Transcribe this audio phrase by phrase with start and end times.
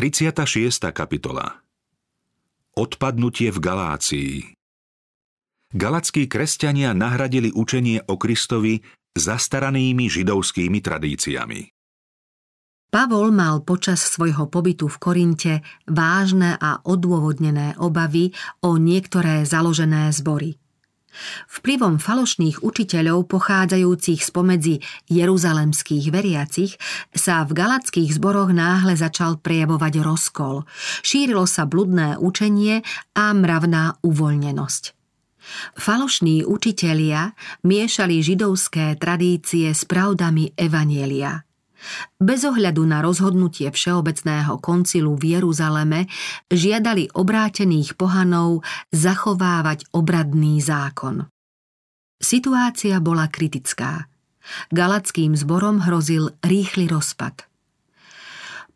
[0.00, 0.80] 36.
[0.96, 1.60] kapitola
[2.72, 4.32] Odpadnutie v Galácii
[5.76, 8.80] Galackí kresťania nahradili učenie o Kristovi
[9.12, 11.60] zastaranými židovskými tradíciami.
[12.88, 18.32] Pavol mal počas svojho pobytu v Korinte vážne a odôvodnené obavy
[18.64, 20.56] o niektoré založené zbory.
[21.50, 24.78] Vplyvom falošných učiteľov pochádzajúcich spomedzi
[25.10, 26.78] jeruzalemských veriacich
[27.10, 30.64] sa v galackých zboroch náhle začal prejavovať rozkol.
[31.02, 32.86] Šírilo sa bludné učenie
[33.18, 34.84] a mravná uvoľnenosť.
[35.74, 37.34] Falošní učitelia
[37.66, 41.42] miešali židovské tradície s pravdami Evanielia–
[42.20, 46.06] bez ohľadu na rozhodnutie Všeobecného koncilu v Jeruzaleme
[46.52, 48.62] žiadali obrátených pohanov
[48.92, 51.28] zachovávať obradný zákon.
[52.20, 54.04] Situácia bola kritická.
[54.68, 57.48] Galackým zborom hrozil rýchly rozpad.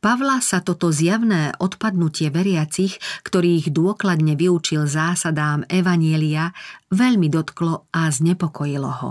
[0.01, 6.53] Pavla sa toto zjavné odpadnutie veriacich, ktorých dôkladne vyučil zásadám Evanielia,
[6.93, 9.11] veľmi dotklo a znepokojilo ho.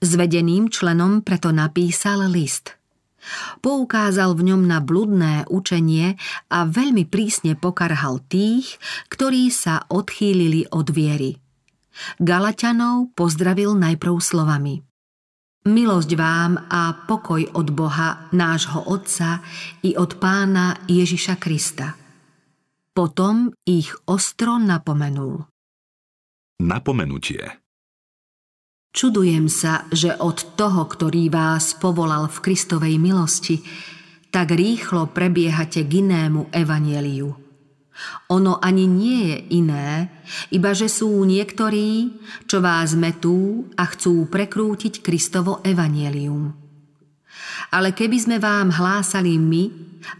[0.00, 2.72] Zvedeným členom preto napísal list–
[3.62, 6.18] Poukázal v ňom na bludné učenie
[6.50, 8.76] a veľmi prísne pokarhal tých,
[9.08, 11.38] ktorí sa odchýlili od viery.
[12.18, 14.82] Galatianov pozdravil najprv slovami.
[15.62, 19.38] Milosť vám a pokoj od Boha, nášho Otca
[19.86, 21.94] i od Pána Ježiša Krista.
[22.90, 25.46] Potom ich ostro napomenul.
[26.58, 27.61] Napomenutie
[28.92, 33.64] Čudujem sa, že od toho, ktorý vás povolal v Kristovej milosti,
[34.28, 37.32] tak rýchlo prebiehate k inému evanieliu.
[38.28, 40.12] Ono ani nie je iné,
[40.52, 46.52] iba že sú niektorí, čo vás metú a chcú prekrútiť Kristovo evanielium.
[47.72, 49.64] Ale keby sme vám hlásali my,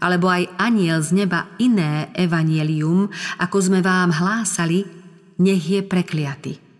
[0.01, 3.05] alebo aj aniel z neba iné evanielium,
[3.37, 4.81] ako sme vám hlásali,
[5.37, 6.72] nech je prekliaty.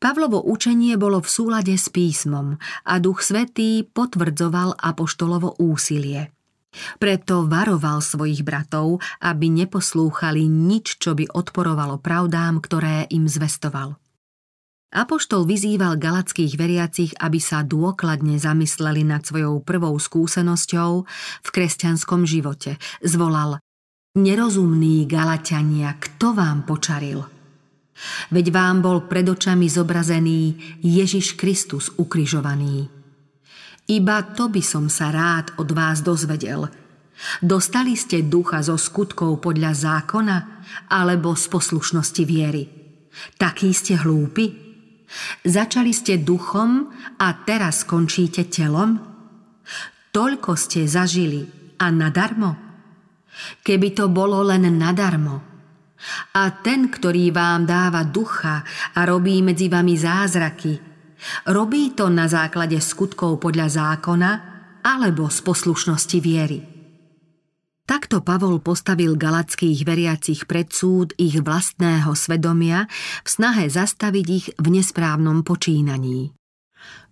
[0.00, 2.56] Pavlovo učenie bolo v súlade s písmom
[2.88, 6.32] a Duch Svetý potvrdzoval apoštolovo úsilie.
[6.96, 14.00] Preto varoval svojich bratov, aby neposlúchali nič, čo by odporovalo pravdám, ktoré im zvestoval.
[14.90, 20.90] Apoštol vyzýval galackých veriacich, aby sa dôkladne zamysleli nad svojou prvou skúsenosťou
[21.44, 22.80] v kresťanskom živote.
[23.04, 23.60] Zvolal
[24.18, 27.39] Nerozumní Galatiania, kto vám počaril?
[28.32, 32.88] Veď vám bol pred očami zobrazený Ježiš Kristus ukrižovaný.
[33.90, 36.70] Iba to by som sa rád od vás dozvedel.
[37.42, 40.36] Dostali ste ducha zo skutkov podľa zákona
[40.88, 42.64] alebo z poslušnosti viery?
[43.36, 44.70] Takí ste hlúpi?
[45.42, 46.86] Začali ste duchom
[47.18, 49.02] a teraz končíte telom?
[50.14, 52.70] Toľko ste zažili a nadarmo?
[53.66, 55.49] Keby to bolo len nadarmo,
[56.34, 58.64] a ten, ktorý vám dáva ducha
[58.96, 60.72] a robí medzi vami zázraky,
[61.52, 64.30] robí to na základe skutkov podľa zákona
[64.80, 66.60] alebo z poslušnosti viery.
[67.84, 72.86] Takto Pavol postavil galackých veriacich pred súd ich vlastného svedomia
[73.26, 76.39] v snahe zastaviť ich v nesprávnom počínaní.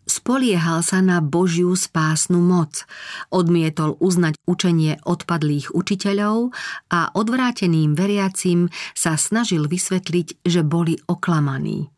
[0.09, 2.89] Spoliehal sa na Božiu spásnu moc,
[3.29, 6.57] odmietol uznať učenie odpadlých učiteľov
[6.89, 11.93] a odvráteným veriacim sa snažil vysvetliť, že boli oklamaní.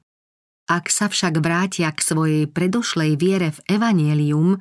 [0.66, 4.58] Ak sa však vrátia k svojej predošlej viere v evanielium,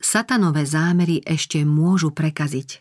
[0.00, 2.80] satanové zámery ešte môžu prekaziť.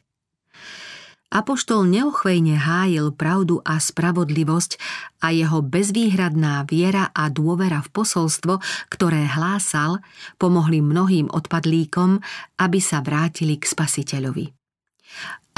[1.35, 4.79] Apoštol neochvejne hájil pravdu a spravodlivosť
[5.19, 9.99] a jeho bezvýhradná viera a dôvera v posolstvo, ktoré hlásal,
[10.39, 12.23] pomohli mnohým odpadlíkom,
[12.55, 14.55] aby sa vrátili k spasiteľovi.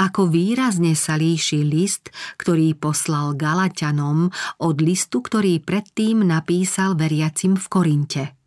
[0.02, 2.10] Ako výrazne sa líši list,
[2.42, 8.24] ktorý poslal Galatianom od listu, ktorý predtým napísal veriacim v Korinte–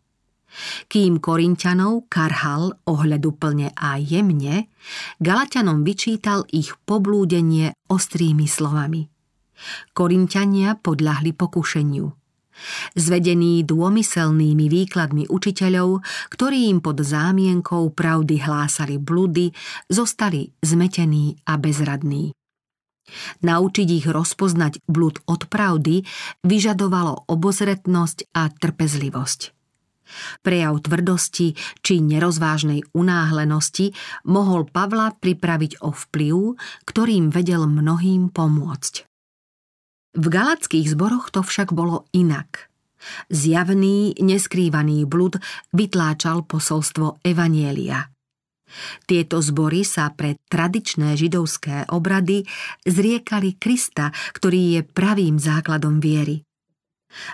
[0.88, 4.68] kým Korintianov karhal ohľaduplne a jemne,
[5.18, 9.08] Galatianom vyčítal ich poblúdenie ostrými slovami.
[9.94, 12.06] Korintiania podľahli pokušeniu.
[12.92, 19.50] Zvedení dômyselnými výkladmi učiteľov, ktorí im pod zámienkou pravdy hlásali bludy,
[19.88, 22.36] zostali zmetení a bezradní.
[23.42, 26.06] Naučiť ich rozpoznať blud od pravdy
[26.44, 29.61] vyžadovalo obozretnosť a trpezlivosť.
[30.40, 33.92] Prejav tvrdosti či nerozvážnej unáhlenosti
[34.28, 36.36] mohol Pavla pripraviť o vplyv,
[36.88, 38.94] ktorým vedel mnohým pomôcť.
[40.12, 42.68] V galackých zboroch to však bolo inak.
[43.32, 45.40] Zjavný, neskrývaný blud
[45.74, 48.12] vytláčal posolstvo Evanielia.
[49.04, 52.44] Tieto zbory sa pre tradičné židovské obrady
[52.88, 56.40] zriekali Krista, ktorý je pravým základom viery.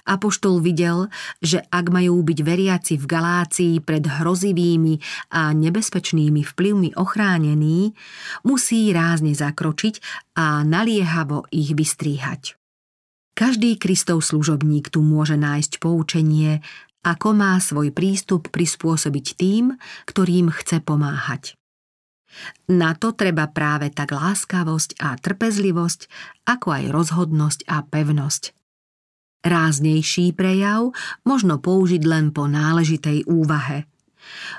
[0.06, 1.08] Apoštol videl,
[1.42, 4.98] že ak majú byť veriaci v Galácii pred hrozivými
[5.34, 7.94] a nebezpečnými vplyvmi ochránení,
[8.42, 10.00] musí rázne zakročiť
[10.38, 12.58] a naliehavo ich vystríhať.
[13.38, 16.58] Každý Kristov služobník tu môže nájsť poučenie,
[17.06, 19.78] ako má svoj prístup prispôsobiť tým,
[20.10, 21.54] ktorým chce pomáhať.
[22.68, 26.00] Na to treba práve tak láskavosť a trpezlivosť,
[26.44, 28.42] ako aj rozhodnosť a pevnosť–
[29.46, 30.90] Ráznejší prejav
[31.22, 33.86] možno použiť len po náležitej úvahe.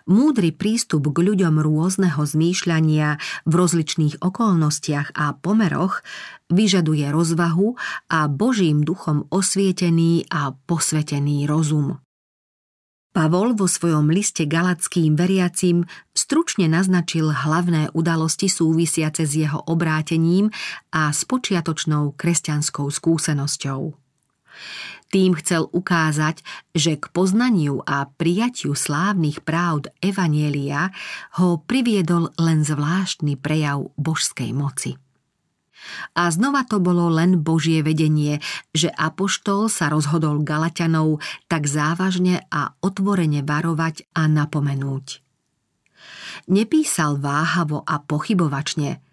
[0.10, 6.02] Múdry prístup k ľuďom rôzneho zmýšľania v rozličných okolnostiach a pomeroch
[6.50, 7.78] vyžaduje rozvahu
[8.10, 12.02] a Božím duchom osvietený a posvetený rozum.
[13.10, 15.84] Pavol vo svojom liste galackým veriacim
[16.14, 20.54] stručne naznačil hlavné udalosti súvisiace s jeho obrátením
[20.94, 24.09] a s počiatočnou kresťanskou skúsenosťou.
[25.10, 26.46] Tým chcel ukázať,
[26.78, 30.94] že k poznaniu a prijatiu slávnych práv Evanielia
[31.42, 35.02] ho priviedol len zvláštny prejav božskej moci.
[36.14, 38.44] A znova to bolo len Božie vedenie,
[38.76, 45.24] že Apoštol sa rozhodol Galatianov tak závažne a otvorene varovať a napomenúť.
[46.52, 49.02] Nepísal váhavo a pochybovačne–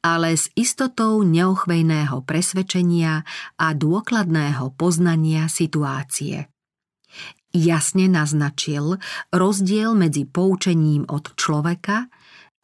[0.00, 3.22] ale s istotou neochvejného presvedčenia
[3.60, 6.48] a dôkladného poznania situácie.
[7.50, 9.02] Jasne naznačil
[9.34, 12.06] rozdiel medzi poučením od človeka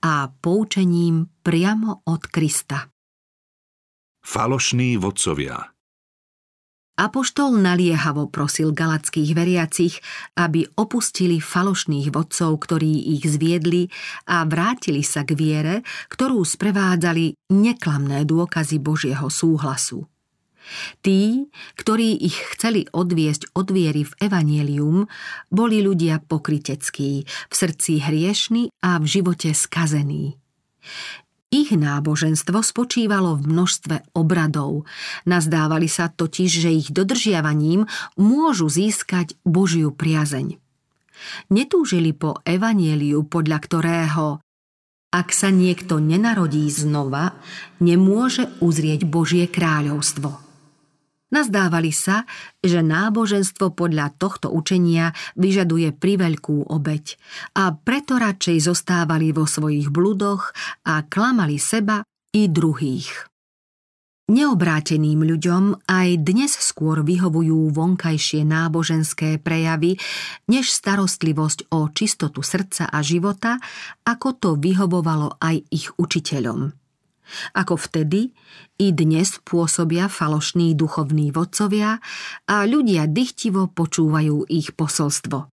[0.07, 2.87] a poučením priamo od Krista.
[4.23, 5.76] Falošní vodcovia
[6.97, 10.01] Apoštol naliehavo prosil galackých veriacich,
[10.33, 13.93] aby opustili falošných vodcov, ktorí ich zviedli
[14.25, 15.75] a vrátili sa k viere,
[16.09, 20.09] ktorú sprevádzali neklamné dôkazy Božieho súhlasu.
[21.05, 25.05] Tí, ktorí ich chceli odviesť od viery v evanielium,
[25.53, 30.41] boli ľudia pokryteckí, v srdci hriešni a v živote skazení.
[31.57, 34.85] Ich náboženstvo spočívalo v množstve obradov.
[35.25, 37.89] Nazdávali sa totiž, že ich dodržiavaním
[38.21, 40.61] môžu získať Božiu priazeň.
[41.49, 44.27] Netúžili po evanieliu, podľa ktorého
[45.17, 47.41] ak sa niekto nenarodí znova,
[47.81, 50.46] nemôže uzrieť Božie kráľovstvo.
[51.27, 52.23] Nazdávali sa,
[52.63, 57.19] že náboženstvo podľa tohto učenia vyžaduje priveľkú obeď
[57.59, 60.55] a preto radšej zostávali vo svojich bludoch
[60.87, 63.27] a klamali seba i druhých.
[64.27, 69.99] Neobráteným ľuďom aj dnes skôr vyhovujú vonkajšie náboženské prejavy,
[70.51, 73.63] než starostlivosť o čistotu srdca a života,
[74.03, 76.86] ako to vyhovovalo aj ich učiteľom.
[77.55, 78.33] Ako vtedy,
[78.79, 81.99] i dnes pôsobia falošní duchovní vodcovia
[82.47, 85.51] a ľudia dychtivo počúvajú ich posolstvo.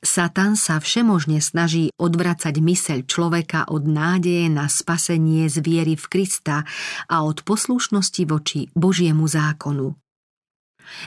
[0.00, 6.64] Satan sa všemožne snaží odvracať myseľ človeka od nádeje na spasenie z viery v Krista
[7.04, 9.92] a od poslušnosti voči Božiemu zákonu.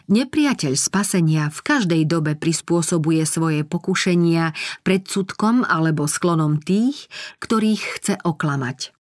[0.08, 4.54] Nepriateľ spasenia v každej dobe prispôsobuje svoje pokušenia
[4.86, 7.10] predsudkom alebo sklonom tých,
[7.42, 8.94] ktorých chce oklamať.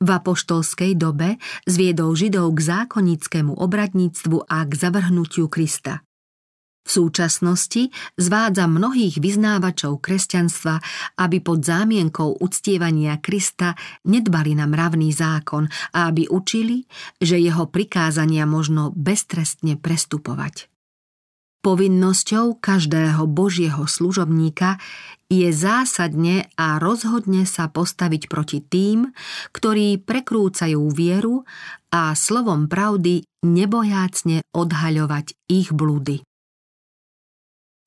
[0.00, 1.36] V apoštolskej dobe
[1.68, 6.00] zviedol Židov k zákonnickému obradníctvu a k zavrhnutiu Krista.
[6.80, 10.80] V súčasnosti zvádza mnohých vyznávačov kresťanstva,
[11.20, 13.76] aby pod zámienkou uctievania Krista
[14.08, 16.88] nedbali na mravný zákon a aby učili,
[17.20, 20.72] že jeho prikázania možno beztrestne prestupovať.
[21.60, 24.80] Povinnosťou každého Božieho služobníka
[25.28, 29.12] je zásadne a rozhodne sa postaviť proti tým,
[29.52, 31.44] ktorí prekrúcajú vieru
[31.92, 36.24] a slovom pravdy nebojácne odhaľovať ich blúdy.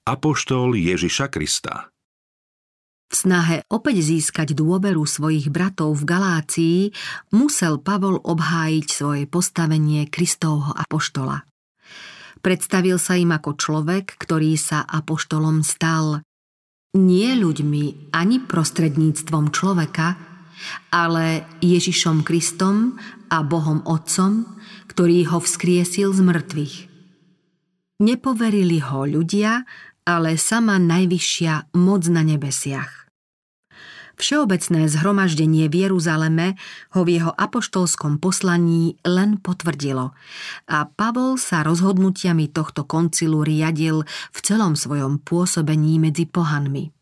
[0.06, 1.94] Apoštol Ježiša Krista
[3.14, 6.80] v snahe opäť získať dôveru svojich bratov v Galácii
[7.38, 11.46] musel Pavol obhájiť svoje postavenie Kristovho apoštola.
[12.44, 16.20] Predstavil sa im ako človek, ktorý sa apoštolom stal.
[16.94, 20.20] Nie ľuďmi ani prostredníctvom človeka,
[20.92, 23.00] ale Ježišom Kristom
[23.32, 24.60] a Bohom Otcom,
[24.92, 26.76] ktorý ho vzkriesil z mŕtvych.
[28.04, 29.64] Nepoverili ho ľudia,
[30.04, 33.03] ale sama najvyššia moc na nebesiach.
[34.24, 36.56] Všeobecné zhromaždenie v Jeruzaleme
[36.96, 40.16] ho v jeho apoštolskom poslaní len potvrdilo
[40.64, 46.96] a Pavol sa rozhodnutiami tohto koncilu riadil v celom svojom pôsobení medzi pohanmi.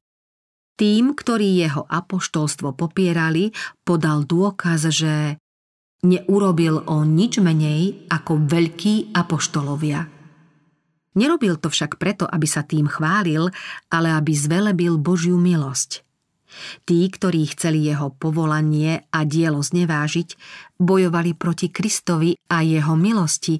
[0.81, 3.53] Tým, ktorí jeho apoštolstvo popierali,
[3.85, 5.37] podal dôkaz, že
[6.01, 10.09] neurobil o nič menej ako veľkí apoštolovia.
[11.21, 13.53] Nerobil to však preto, aby sa tým chválil,
[13.93, 16.01] ale aby zvelebil Božiu milosť.
[16.83, 20.35] Tí, ktorí chceli jeho povolanie a dielo znevážiť,
[20.77, 23.57] bojovali proti Kristovi a jeho milosti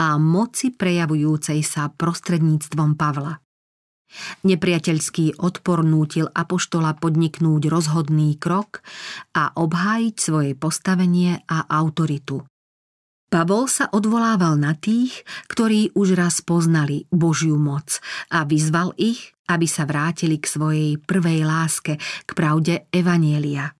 [0.00, 3.40] a moci prejavujúcej sa prostredníctvom Pavla.
[4.46, 8.86] Nepriateľský odpor nútil apoštola podniknúť rozhodný krok
[9.34, 12.46] a obhájiť svoje postavenie a autoritu.
[13.34, 17.98] Pavol sa odvolával na tých, ktorí už raz poznali Božiu moc
[18.30, 23.74] a vyzval ich, aby sa vrátili k svojej prvej láske, k pravde Evanielia.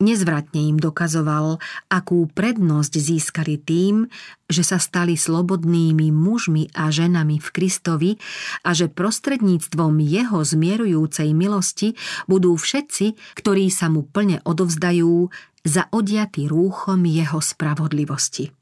[0.00, 1.60] Nezvratne im dokazoval,
[1.92, 4.08] akú prednosť získali tým,
[4.48, 8.16] že sa stali slobodnými mužmi a ženami v Kristovi
[8.64, 15.28] a že prostredníctvom jeho zmierujúcej milosti budú všetci, ktorí sa mu plne odovzdajú,
[15.68, 18.56] zaodiatí rúchom jeho spravodlivosti.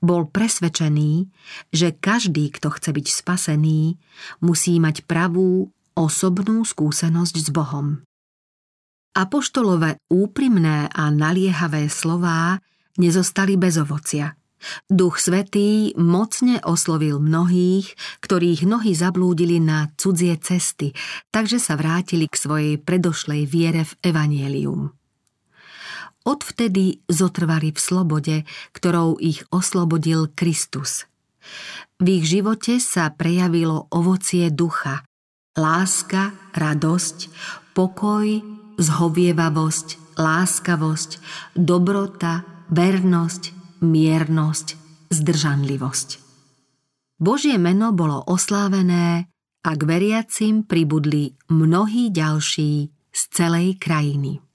[0.00, 1.28] Bol presvedčený,
[1.72, 3.96] že každý, kto chce byť spasený,
[4.42, 8.04] musí mať pravú osobnú skúsenosť s Bohom.
[9.16, 12.60] Apoštolové úprimné a naliehavé slová
[13.00, 14.36] nezostali bez ovocia.
[14.88, 17.92] Duch Svetý mocne oslovil mnohých,
[18.24, 20.96] ktorých nohy zablúdili na cudzie cesty,
[21.32, 24.92] takže sa vrátili k svojej predošlej viere v Evangelium.
[26.26, 28.36] Odvtedy zotrvali v slobode,
[28.74, 31.06] ktorou ich oslobodil Kristus.
[32.02, 35.06] V ich živote sa prejavilo ovocie ducha,
[35.54, 37.18] láska, radosť,
[37.78, 38.26] pokoj,
[38.76, 41.10] zhovievavosť, láskavosť,
[41.54, 42.42] dobrota,
[42.74, 43.42] vernosť,
[43.86, 44.66] miernosť,
[45.14, 46.08] zdržanlivosť.
[47.16, 49.30] Božie meno bolo oslávené
[49.64, 52.72] a k veriacim pribudli mnohí ďalší
[53.14, 54.45] z celej krajiny.